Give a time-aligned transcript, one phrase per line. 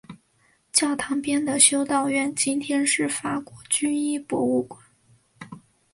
[0.73, 4.81] 教堂边的修道院今天是法国军医博物馆。